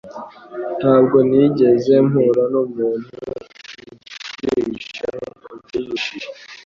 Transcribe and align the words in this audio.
Ntabwo 0.79 1.17
nigeze 1.29 1.93
mpura 2.07 2.43
numuntu 2.51 3.17
unshimisha 4.43 5.07
nkuko 5.17 5.47
unshimishije. 5.53 6.29